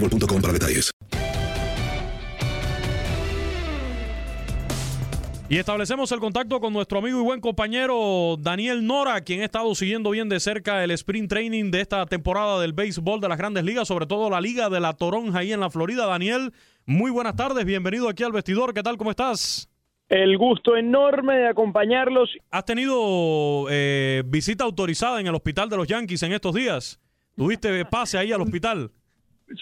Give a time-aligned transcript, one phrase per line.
[0.00, 0.90] boostmobile.com para detalles.
[5.48, 9.72] Y establecemos el contacto con nuestro amigo y buen compañero Daniel Nora, quien ha estado
[9.76, 13.62] siguiendo bien de cerca el sprint training de esta temporada del béisbol de las grandes
[13.62, 16.06] ligas, sobre todo la Liga de la Toronja ahí en la Florida.
[16.06, 16.52] Daniel,
[16.84, 18.96] muy buenas tardes, bienvenido aquí al vestidor, ¿qué tal?
[18.96, 19.70] ¿Cómo estás?
[20.08, 22.28] El gusto enorme de acompañarlos.
[22.50, 26.98] ¿Has tenido eh, visita autorizada en el hospital de los Yankees en estos días?
[27.36, 28.90] ¿Tuviste pase ahí al hospital?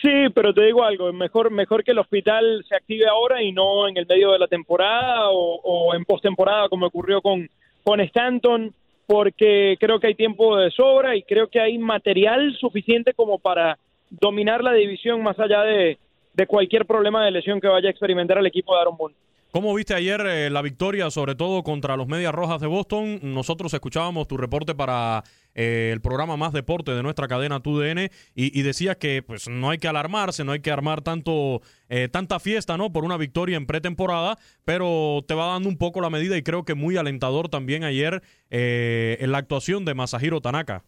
[0.00, 3.86] Sí, pero te digo algo, mejor, mejor que el hospital se active ahora y no
[3.86, 7.48] en el medio de la temporada o, en postemporada como ocurrió con,
[7.82, 8.72] con Stanton,
[9.06, 13.78] porque creo que hay tiempo de sobra y creo que hay material suficiente como para
[14.08, 15.98] dominar la división más allá de,
[16.32, 19.14] de cualquier problema de lesión que vaya a experimentar el equipo de Aaron Boone.
[19.54, 23.20] ¿Cómo viste ayer eh, la victoria, sobre todo contra los Medias Rojas de Boston?
[23.22, 25.22] Nosotros escuchábamos tu reporte para
[25.54, 29.70] eh, el programa Más Deporte de nuestra cadena TUDN y, y decías que pues no
[29.70, 32.92] hay que alarmarse, no hay que armar tanto eh, tanta fiesta, ¿no?
[32.92, 36.64] Por una victoria en pretemporada, pero te va dando un poco la medida y creo
[36.64, 40.82] que muy alentador también ayer eh, en la actuación de Masahiro Tanaka.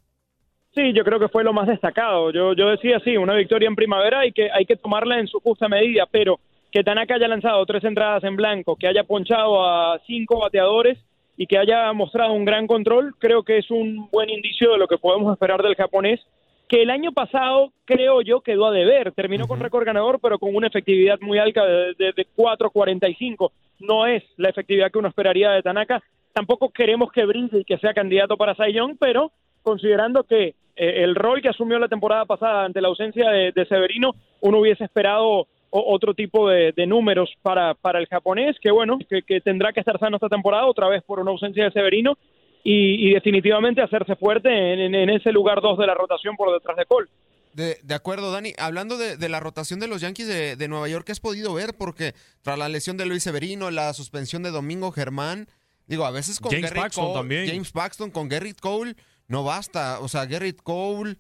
[0.75, 2.32] Sí, yo creo que fue lo más destacado.
[2.32, 5.38] Yo, yo decía, sí, una victoria en primavera y que hay que tomarla en su
[5.38, 6.41] justa medida, pero
[6.71, 10.99] que Tanaka haya lanzado tres entradas en blanco, que haya ponchado a cinco bateadores
[11.37, 14.88] y que haya mostrado un gran control, creo que es un buen indicio de lo
[14.88, 16.21] que podemos esperar del japonés,
[16.69, 20.55] que el año pasado creo yo quedó a deber, terminó con récord ganador, pero con
[20.55, 23.53] una efectividad muy alta de, de, de 4.45.
[23.81, 26.03] No es la efectividad que uno esperaría de Tanaka.
[26.32, 29.31] Tampoco queremos que brille y que sea candidato para Cy Young, pero
[29.62, 33.66] considerando que eh, el rol que asumió la temporada pasada ante la ausencia de, de
[33.66, 38.99] Severino, uno hubiese esperado otro tipo de, de, números para, para el japonés, que bueno,
[39.09, 42.16] que, que, tendrá que estar sano esta temporada, otra vez por una ausencia de Severino,
[42.65, 46.53] y, y definitivamente hacerse fuerte en, en, en ese lugar 2 de la rotación por
[46.53, 47.09] detrás de Cole.
[47.53, 48.53] De, de, acuerdo, Dani.
[48.59, 51.55] Hablando de, de, la rotación de los Yankees de, de, Nueva York, ¿qué has podido
[51.55, 51.75] ver?
[51.78, 55.49] Porque tras la lesión de Luis Severino, la suspensión de Domingo Germán,
[55.87, 57.47] digo, a veces con James Garrett Paxton Cole, también.
[57.47, 58.94] James Paxton, con Garrett Cole,
[59.28, 60.00] no basta.
[60.00, 61.16] O sea, Garrett Cole,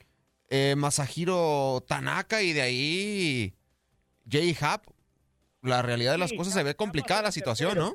[0.50, 3.54] eh, Masahiro Tanaka y de ahí
[4.28, 4.82] Jay Happ
[5.66, 7.94] la realidad de las cosas se ve complicada la situación, ¿no?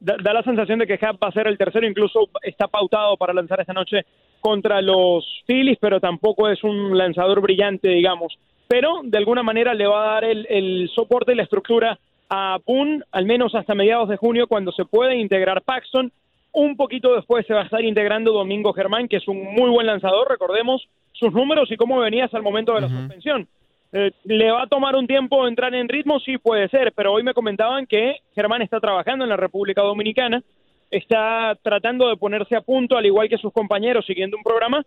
[0.00, 3.16] Da, da, la sensación de que Happ va a ser el tercero, incluso está pautado
[3.16, 4.04] para lanzar esta noche
[4.40, 8.38] contra los Phillies, pero tampoco es un lanzador brillante, digamos.
[8.68, 11.98] Pero de alguna manera le va a dar el, el soporte y la estructura
[12.28, 16.12] a Boone, al menos hasta mediados de junio, cuando se puede integrar Paxton.
[16.52, 19.86] Un poquito después se va a estar integrando Domingo Germán, que es un muy buen
[19.86, 22.98] lanzador, recordemos sus números y cómo venía hasta el momento de la uh -huh.
[23.00, 23.48] suspensión.
[23.92, 26.20] Eh, ¿Le va a tomar un tiempo entrar en ritmo?
[26.20, 30.42] Sí, puede ser, pero hoy me comentaban que Germán está trabajando en la República Dominicana,
[30.90, 34.84] está tratando de ponerse a punto, al igual que sus compañeros, siguiendo un programa,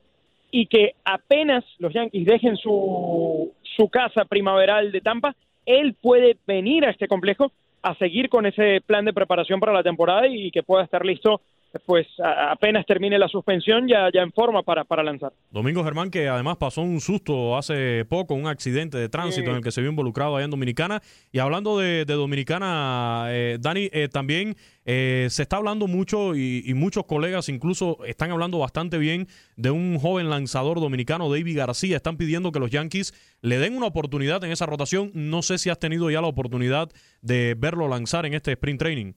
[0.51, 6.86] y que apenas los Yankees dejen su, su casa primaveral de Tampa, él puede venir
[6.86, 7.51] a este complejo
[7.81, 11.42] a seguir con ese plan de preparación para la temporada y que pueda estar listo
[11.85, 15.31] pues apenas termine la suspensión ya, ya en forma para, para lanzar.
[15.51, 19.63] Domingo Germán, que además pasó un susto hace poco, un accidente de tránsito en el
[19.63, 21.01] que se vio involucrado allá en Dominicana.
[21.31, 26.73] Y hablando de, Dominicana, eh, Dani, eh, también eh, se está hablando mucho y, y,
[26.73, 31.95] muchos colegas incluso están hablando bastante bien de un joven lanzador dominicano, David García.
[31.95, 35.12] Están pidiendo que los Yankees le den una oportunidad en esa rotación.
[35.13, 36.89] No sé si has tenido ya la oportunidad
[37.21, 39.13] de verlo lanzar en este sprint training.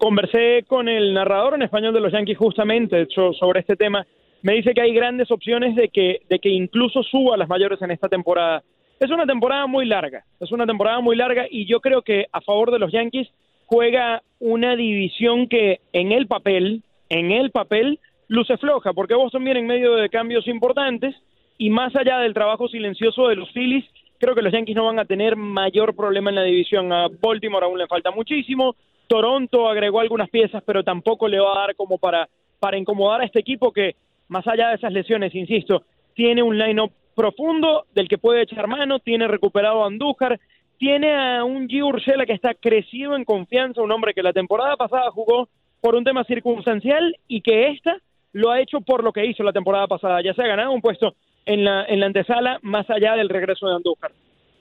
[0.00, 4.06] Conversé con el narrador en español de los Yankees justamente sobre este tema.
[4.40, 7.82] Me dice que hay grandes opciones de que, de que incluso suba a las mayores
[7.82, 8.62] en esta temporada.
[8.98, 12.40] Es una temporada muy larga, es una temporada muy larga y yo creo que a
[12.40, 13.28] favor de los Yankees
[13.66, 19.60] juega una división que en el papel, en el papel, luce floja, porque Boston viene
[19.60, 21.14] en medio de cambios importantes
[21.58, 23.84] y más allá del trabajo silencioso de los Phillies,
[24.18, 26.90] creo que los Yankees no van a tener mayor problema en la división.
[26.90, 28.76] A Baltimore aún le falta muchísimo,
[29.10, 32.28] Toronto agregó algunas piezas, pero tampoco le va a dar como para,
[32.60, 33.96] para incomodar a este equipo que,
[34.28, 35.82] más allá de esas lesiones, insisto,
[36.14, 40.38] tiene un line-up profundo del que puede echar mano, tiene recuperado a Andújar,
[40.78, 41.82] tiene a un G.
[41.82, 45.48] Urshela que está crecido en confianza, un hombre que la temporada pasada jugó
[45.80, 47.96] por un tema circunstancial y que esta
[48.30, 50.22] lo ha hecho por lo que hizo la temporada pasada.
[50.22, 51.16] Ya se ha ganado un puesto
[51.46, 54.12] en la, en la antesala más allá del regreso de Andújar.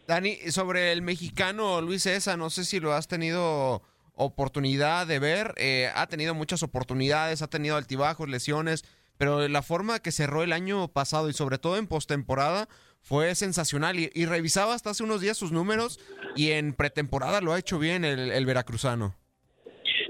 [0.08, 3.84] Dani, sobre el mexicano Luis Esa, no sé si lo has tenido
[4.20, 5.54] oportunidad de ver.
[5.58, 8.84] Eh, ha tenido muchas oportunidades, ha tenido altibajos, lesiones,
[9.18, 12.68] pero la forma que cerró el año pasado y sobre todo en postemporada
[13.02, 13.98] fue sensacional.
[13.98, 16.00] Y, revisaba hasta hace unos días sus números
[16.36, 19.16] y en pretemporada lo ha hecho bien el, el veracruzano.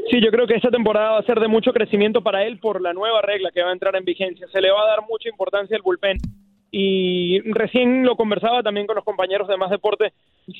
[0.09, 2.81] Sí, yo creo que esta temporada va a ser de mucho crecimiento para él por
[2.81, 4.47] la nueva regla que va a entrar en vigencia.
[4.51, 6.17] Se le va a dar mucha importancia al bullpen
[6.71, 10.13] y recién lo conversaba también con los compañeros de Más Deporte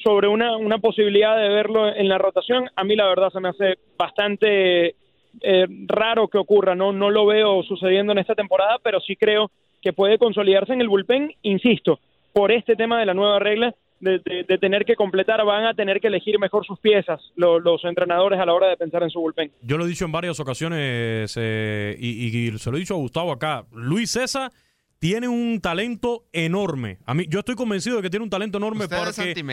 [0.04, 2.70] sobre una, una posibilidad de verlo en la rotación.
[2.76, 4.96] A mí la verdad se me hace bastante
[5.42, 6.92] eh, raro que ocurra, ¿no?
[6.92, 9.52] no lo veo sucediendo en esta temporada, pero sí creo
[9.82, 12.00] que puede consolidarse en el bullpen, insisto,
[12.34, 16.08] por este tema de la nueva regla de, tener que completar, van a tener que
[16.08, 19.52] elegir mejor sus piezas los entrenadores a la hora de pensar en su bullpen.
[19.62, 22.98] Yo lo he dicho en varias ocasiones eh, y, y, se lo he dicho a
[22.98, 24.52] Gustavo acá, Luis César
[25.00, 27.00] tiene un talento enorme.
[27.06, 29.44] A mí, yo estoy convencido de que tiene un talento enorme Usted porque.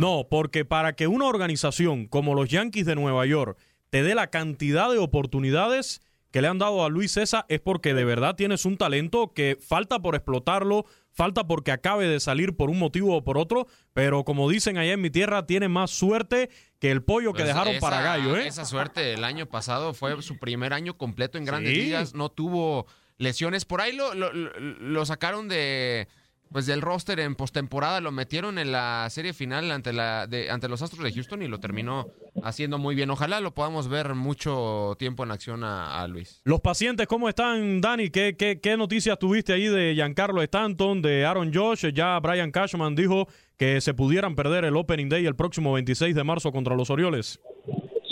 [0.00, 3.58] No, porque para que una organización como los Yankees de Nueva York
[3.90, 7.94] te dé la cantidad de oportunidades que le han dado a Luis César es porque
[7.94, 12.70] de verdad tienes un talento que falta por explotarlo, falta porque acabe de salir por
[12.70, 16.50] un motivo o por otro, pero como dicen allá en mi tierra, tiene más suerte
[16.80, 18.36] que el pollo que dejaron para gallo.
[18.36, 18.48] ¿eh?
[18.48, 22.86] Esa suerte el año pasado fue su primer año completo en grandes ligas, no tuvo
[23.18, 23.64] lesiones.
[23.64, 26.08] Por ahí lo, lo, sacaron de
[26.52, 30.68] pues del roster en postemporada, lo metieron en la serie final ante la de, ante
[30.68, 32.06] los Astros de Houston y lo terminó
[32.44, 33.10] haciendo muy bien.
[33.10, 36.42] Ojalá lo podamos ver mucho tiempo en acción a, Luis.
[36.44, 38.10] Los pacientes, ¿cómo están, Dani?
[38.10, 41.86] ¿Qué, qué, qué noticias tuviste ahí de Giancarlo Stanton, de Aaron Josh?
[41.92, 43.26] Ya Brian Cashman dijo
[43.56, 47.40] que se pudieran perder el Opening Day el próximo 26 de marzo contra los Orioles.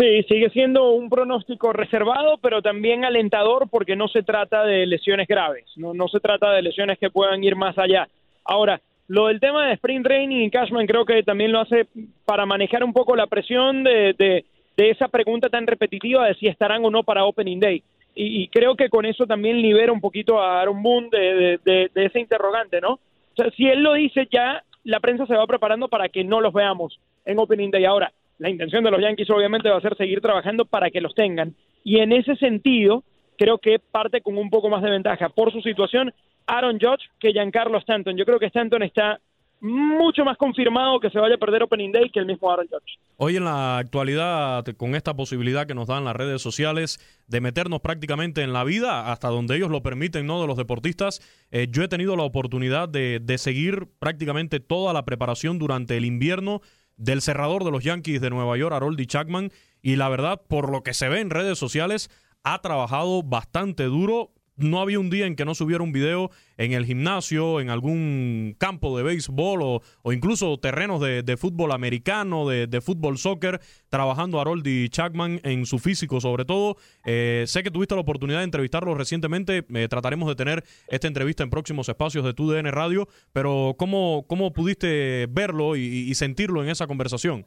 [0.03, 5.29] Sí, sigue siendo un pronóstico reservado, pero también alentador porque no se trata de lesiones
[5.29, 8.09] graves, no, no se trata de lesiones que puedan ir más allá.
[8.45, 11.87] Ahora, lo del tema de sprint training y Cashman creo que también lo hace
[12.25, 14.45] para manejar un poco la presión de, de,
[14.91, 17.85] esa pregunta tan repetitiva de si estarán o no para Opening Day.
[18.17, 22.05] Y, creo que con eso también libera un poquito a Aaron Boone de, de, de,
[22.07, 22.95] ese interrogante, ¿no?
[22.95, 26.41] O sea, si él lo dice ya, la prensa se va preparando para que no
[26.41, 27.85] los veamos en Opening Day.
[27.85, 28.11] Ahora,
[28.43, 31.55] la intención de los Yankees obviamente va a ser seguir trabajando para que los tengan.
[31.85, 33.05] Y en ese sentido,
[33.39, 36.13] creo que parte con un poco más de ventaja por su situación
[36.49, 38.17] Aaron Judge que Giancarlo Stanton.
[38.17, 39.21] Yo creo que Stanton está
[39.61, 42.99] mucho más confirmado que se vaya a perder Opening Day que el mismo Aaron Judge.
[43.17, 47.79] Hoy en la actualidad, con esta posibilidad que nos dan las redes sociales de meternos
[47.79, 50.41] prácticamente en la vida, hasta donde ellos lo permiten, ¿no?
[50.41, 51.21] De los deportistas,
[51.53, 56.07] eh, yo he tenido la oportunidad de, de seguir prácticamente toda la preparación durante el
[56.07, 56.61] invierno
[57.03, 59.51] del cerrador de los Yankees de Nueva York, Haroldy Chapman,
[59.83, 62.11] y la verdad, por lo que se ve en redes sociales,
[62.45, 66.73] ha trabajado bastante duro no había un día en que no subiera un video en
[66.73, 73.19] el gimnasio, en algún campo de béisbol o, incluso terrenos de, fútbol americano, de, fútbol
[73.19, 76.77] soccer, trabajando Haroldy Chapman en su físico sobre todo.
[77.05, 81.43] Eh, sé que tuviste la oportunidad de entrevistarlo recientemente, eh, trataremos de tener esta entrevista
[81.43, 86.87] en próximos espacios de TUDN Radio, pero ¿cómo, cómo pudiste verlo y, sentirlo en esa
[86.87, 87.47] conversación?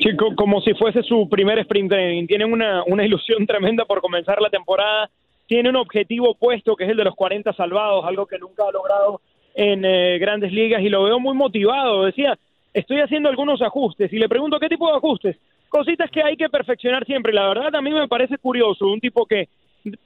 [0.00, 2.26] Chico, como si fuese su primer sprint training.
[2.26, 5.08] Tienen una, una ilusión tremenda por comenzar la temporada
[5.46, 8.72] tiene un objetivo puesto que es el de los 40 salvados, algo que nunca ha
[8.72, 9.20] logrado
[9.54, 12.04] en eh, grandes ligas y lo veo muy motivado.
[12.04, 12.38] Decía,
[12.74, 15.36] estoy haciendo algunos ajustes y le pregunto qué tipo de ajustes.
[15.68, 17.32] Cositas que hay que perfeccionar siempre.
[17.32, 19.48] La verdad a mí me parece curioso, un tipo que,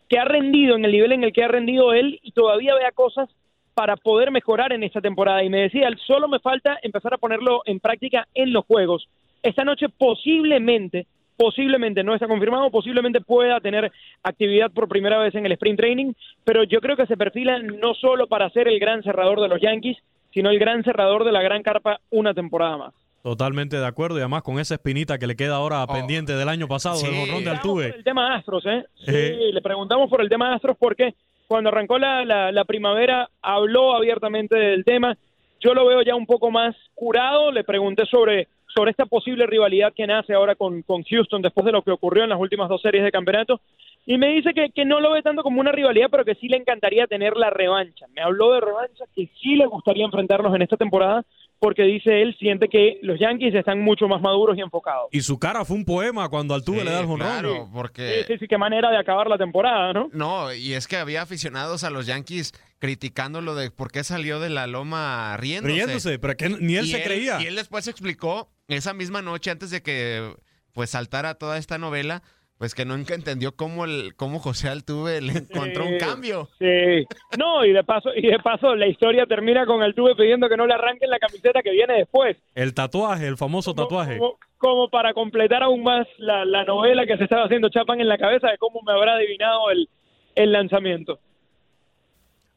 [0.09, 2.93] que ha rendido en el nivel en el que ha rendido él y todavía vea
[2.93, 3.29] cosas
[3.75, 5.43] para poder mejorar en esta temporada.
[5.43, 9.09] Y me decía, solo me falta empezar a ponerlo en práctica en los juegos.
[9.43, 11.07] Esta noche posiblemente,
[11.41, 13.91] posiblemente, no está confirmado, posiblemente pueda tener
[14.23, 16.13] actividad por primera vez en el sprint training,
[16.45, 19.59] pero yo creo que se perfila no solo para ser el gran cerrador de los
[19.59, 19.97] Yankees,
[20.35, 22.95] sino el gran cerrador de la gran carpa una temporada más.
[23.23, 25.93] Totalmente de acuerdo y además con esa espinita que le queda ahora Oh.
[25.93, 27.89] pendiente del año pasado del jonrón de Altuve.
[27.89, 28.85] Por el tema Astros, ¿eh?
[28.97, 29.51] Sí, Eh.
[29.53, 31.15] le preguntamos por el tema Astros porque
[31.49, 35.17] cuando arrancó la, la, la primavera habló abiertamente del tema.
[35.63, 37.51] Yo lo veo ya un poco más curado.
[37.51, 41.73] Le pregunté sobre, sobre esta posible rivalidad que nace ahora con, con Houston después de
[41.73, 43.61] lo que ocurrió en las últimas dos series de campeonato.
[44.07, 46.49] Y me dice que, que no lo ve tanto como una rivalidad, pero que sí
[46.49, 48.07] le encantaría tener la revancha.
[48.15, 51.25] Me habló de revancha, que sí le gustaría enfrentarlos en esta temporada,
[51.61, 55.09] porque dice él, siente que los Yankees están mucho más maduros y enfocados.
[55.13, 57.29] Y su cara fue un poema cuando Altuve le da el jonrón.
[57.29, 58.25] Claro, porque...
[58.27, 60.09] Sí, sí, sí, qué manera de acabar la temporada, ¿no?
[60.13, 64.41] No, y es que había aficionados a los Yankees criticando lo de por qué salió
[64.41, 65.75] de la loma riéndose.
[65.75, 67.43] Riéndose, pero que ni él Y se creía.
[67.43, 70.35] Y él después explicó, esa misma noche, antes de que
[70.73, 72.23] pues saltara toda esta novela,
[72.61, 76.51] pues que nunca entendió cómo, el, cómo José Altuve le encontró un cambio.
[76.59, 77.07] Sí.
[77.39, 80.59] No, y de paso, y de paso la historia termina con el tuve pidiendo que
[80.59, 82.37] no le arranquen la camiseta que viene después.
[82.55, 84.19] El tatuaje, el famoso tatuaje.
[84.19, 88.09] Como, como para completar aún más la, la novela que se estaba haciendo Chapan en
[88.09, 89.89] la cabeza de cómo me habrá adivinado el,
[90.35, 91.19] el lanzamiento.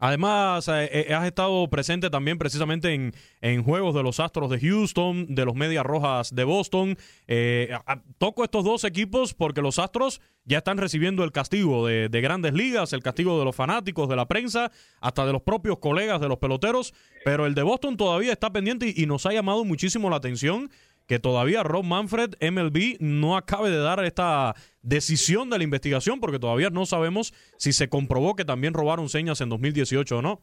[0.04, 4.60] Además, eh, eh, has estado presente también precisamente en, en juegos de los Astros de
[4.60, 6.98] Houston, de los Medias Rojas de Boston.
[7.26, 7.74] Eh,
[8.18, 12.54] toco estos dos equipos porque los Astros ya están recibiendo el castigo de, de grandes
[12.54, 16.28] ligas, el castigo de los fanáticos, de la prensa, hasta de los propios colegas de
[16.28, 16.94] los peloteros.
[17.24, 20.70] Pero el de Boston todavía está pendiente y nos ha llamado muchísimo la atención
[21.08, 26.40] que todavía Rob Manfred, MLB, no acabe de dar esta decisión de la investigación porque
[26.40, 30.42] todavía no sabemos si se comprobó que también robaron señas en 2018 o no.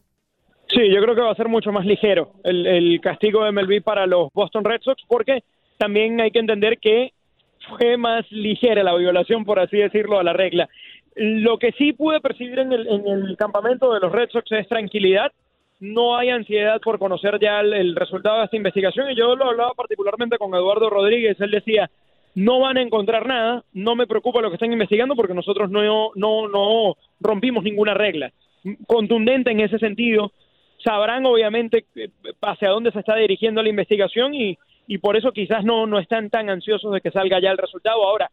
[0.67, 3.83] Sí, yo creo que va a ser mucho más ligero el, el castigo de MLB
[3.83, 5.43] para los Boston Red Sox porque
[5.77, 7.11] también hay que entender que
[7.69, 10.69] fue más ligera la violación, por así decirlo, a la regla.
[11.15, 14.67] Lo que sí pude percibir en el, en el campamento de los Red Sox es
[14.67, 15.31] tranquilidad.
[15.81, 19.73] No hay ansiedad por conocer ya el, resultado de esta investigación y yo lo hablaba
[19.73, 21.41] particularmente con Eduardo Rodríguez.
[21.41, 21.89] Él decía,
[22.35, 26.11] no van a encontrar nada, no me preocupa lo que están investigando porque nosotros no,
[26.15, 28.31] no, no rompimos ninguna regla.
[28.85, 30.31] Contundente en ese sentido,
[30.83, 32.09] sabrán obviamente eh,
[32.41, 36.29] hacia dónde se está dirigiendo la investigación y, y por eso quizás no, no están
[36.29, 38.03] tan ansiosos de que salga ya el resultado.
[38.03, 38.29] Ahora,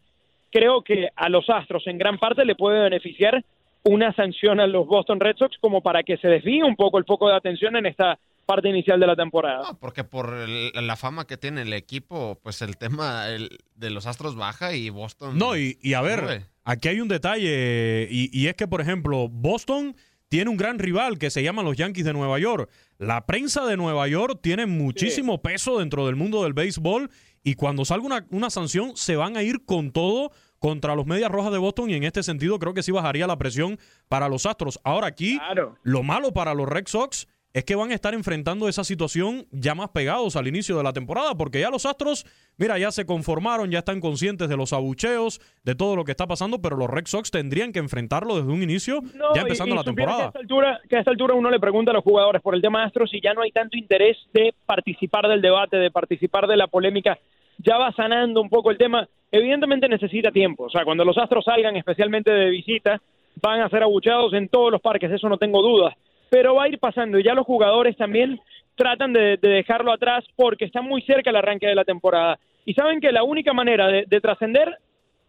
[0.50, 3.43] creo que a los Astros en gran parte le puede beneficiar
[3.88, 7.04] una sanción a los Boston Red Sox como para que se desvíe un poco el
[7.04, 9.62] foco de atención en esta parte inicial de la temporada.
[9.73, 13.90] No, porque por el- la fama que tiene el equipo, pues el tema el- de
[13.90, 15.37] los Astros baja y Boston...
[15.37, 16.47] No, y, y a ver, sube.
[16.64, 19.95] aquí hay un detalle, y, y es que, por ejemplo, Boston
[20.30, 22.71] tiene un gran rival que se llama los Yankees de Nueva York.
[22.99, 27.11] La prensa de Nueva York tiene muchísimo peso dentro del mundo del béisbol,
[27.45, 31.31] y cuando salga una, una sanción, se van a ir con todo contra los Medias
[31.31, 34.47] Rojas de Boston, y en este sentido creo que sí bajaría la presión para los
[34.47, 34.81] Astros.
[34.85, 35.38] Ahora aquí,
[35.83, 39.75] lo malo para los Red Sox es que van a estar enfrentando esa situación ya
[39.75, 43.71] más pegados al inicio de la temporada, porque ya los Astros, mira, ya se conformaron,
[43.71, 47.07] ya están conscientes de los abucheos, de todo lo que está pasando, pero los Red
[47.07, 50.19] Sox tendrían que enfrentarlo desde un inicio, No, ya empezando y la temporada.
[50.19, 52.55] Que a, esta altura, que a esta altura uno le pregunta a los jugadores por
[52.55, 56.47] el tema Astros y ya no hay tanto interés de participar del debate, de participar
[56.47, 57.19] de la polémica.
[57.59, 59.09] Ya va sanando un poco el tema.
[59.31, 60.65] Evidentemente necesita tiempo.
[60.65, 63.00] O sea, cuando los Astros salgan, especialmente de visita,
[63.43, 65.95] van a ser abucheados en todos los parques, eso no tengo dudas.
[66.31, 68.41] Pero va a ir pasando y ya los jugadores también
[68.75, 72.38] tratan de, de dejarlo atrás porque está muy cerca el arranque de la temporada.
[72.65, 74.77] Y saben que la única manera de, de trascender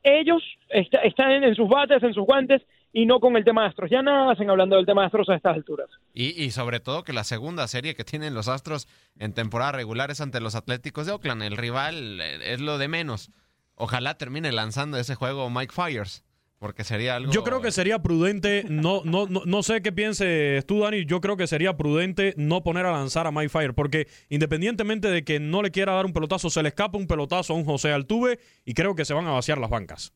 [0.04, 3.65] ellos está- están en, en sus bates, en sus guantes y no con el tema
[3.65, 3.89] Astros.
[3.89, 5.89] Ya nada hacen hablando del tema Astros a estas alturas.
[6.13, 10.12] Y, y sobre todo que la segunda serie que tienen los Astros en temporada regular
[10.12, 11.43] es ante los Atléticos de Oakland.
[11.43, 13.31] El rival eh, es lo de menos.
[13.75, 16.25] Ojalá termine lanzando ese juego Mike Fires,
[16.58, 17.31] porque sería algo...
[17.31, 21.22] Yo creo que sería prudente, no, no, no, no sé qué pienses tú, Dani, yo
[21.22, 25.39] creo que sería prudente no poner a lanzar a Mike Fire, porque independientemente de que
[25.39, 28.39] no le quiera dar un pelotazo, se le escapa un pelotazo a un José Altuve
[28.65, 30.12] y creo que se van a vaciar las bancas.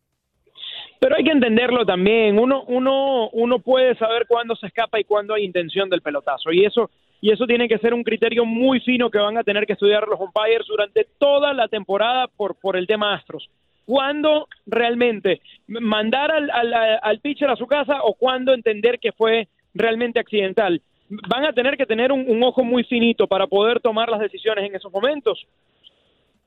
[1.03, 2.39] Pero hay que entenderlo también.
[2.39, 6.50] Uno, uno, uno puede saber cuándo se escapa y cuándo hay intención del pelotazo.
[6.53, 9.65] Y eso, y eso tiene que ser un criterio muy fino que van a tener
[9.65, 13.50] que estudiar los umpires durante toda la temporada por, por el tema Astros.
[13.86, 19.50] cuándo realmente mandar al, al, al pitcher a su casa o cuándo entender que fue
[19.74, 20.81] realmente accidental.
[21.10, 24.63] Van a tener que tener un, un ojo muy finito para poder tomar las decisiones
[24.69, 25.45] en esos momentos.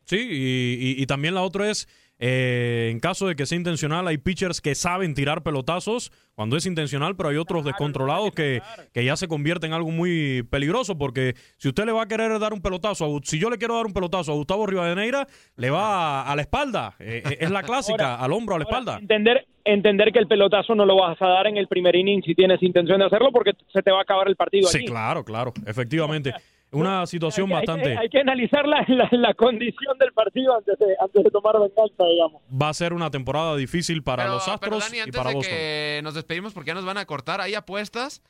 [0.05, 1.87] Sí, y, y- y también la otra es,
[2.19, 6.65] eh, en caso de que sea intencional, hay pitchers que saben tirar pelotazos cuando es
[6.67, 8.61] intencional, pero hay otros descontrolados que,
[8.93, 12.39] que ya se convierten en algo muy peligroso, porque si usted le va a querer
[12.39, 15.71] dar un pelotazo, a si yo le quiero dar un pelotazo a Gustavo Rivadeneira, le
[15.71, 18.99] va a, a la espalda, Eh, eh, es la clásica, al hombro, a la espalda.
[18.99, 22.35] Entender, entender que el pelotazo no lo vas a dar en el primer inning si
[22.35, 24.87] tienes intención de hacerlo porque se te va a acabar el partido Sí, allí.
[24.87, 26.33] claro, claro, efectivamente.
[26.73, 27.97] Una situación Hay bastante...
[27.97, 32.05] Hay que analizar la, la- la condición del partido antes de, antes de tomar venganza,
[32.05, 32.43] digamos.
[32.51, 35.31] Va a ser una temporada difícil para Pero, los pero, Astros Dani, y antes para
[35.31, 35.55] de Boston.
[35.57, 38.23] que nos despedimos porque ya nos van a cortar, hay apuestas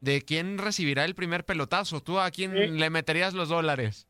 [0.00, 2.00] de quién recibirá el primer pelotazo.
[2.00, 4.08] ¿Tú a quién le meterías los dólares?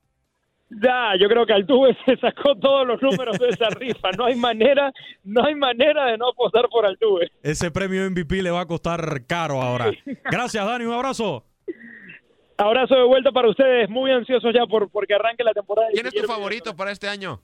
[0.71, 4.11] Ya, yo creo que Altuve se sacó todos los números de esa rifa.
[4.17, 4.91] No hay manera,
[5.23, 7.31] no hay manera de no apostar por Altuve.
[7.43, 9.91] Ese premio MVP le va a costar caro ahora.
[10.31, 10.87] Gracias, Dani.
[10.87, 11.45] Un abrazo.
[12.63, 15.89] Abrazo de vuelta para ustedes, muy ansiosos ya por porque arranque la temporada.
[15.93, 17.41] ¿Quién es tu favorito para este año?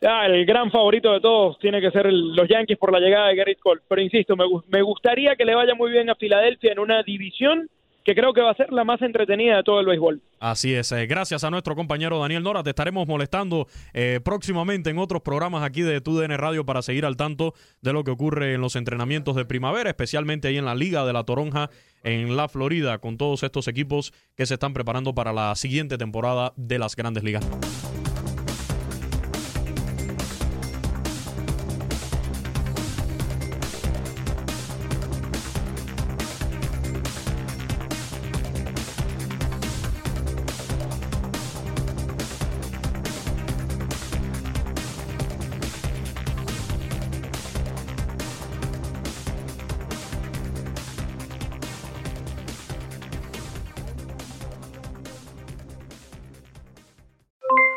[0.00, 3.28] Ya, el gran favorito de todos tiene que ser el- los Yankees por la llegada
[3.28, 3.82] de Garrett Cole.
[3.88, 7.68] Pero insisto, me, me gustaría que le vaya muy bien a Filadelfia en una división
[8.04, 10.20] que creo que va a ser la más entretenida de todo el béisbol.
[10.40, 10.90] Así es.
[10.92, 12.62] eh, gracias a nuestro compañero Daniel Nora.
[12.62, 17.16] Te estaremos molestando eh, próximamente en otros programas aquí de TUDN Radio para seguir al
[17.16, 21.04] tanto de lo que ocurre en los entrenamientos de primavera, especialmente ahí en la Liga
[21.04, 21.70] de la Toronja
[22.02, 26.52] en la Florida, con todos estos equipos que se están preparando para la siguiente temporada
[26.56, 27.48] de las grandes ligas.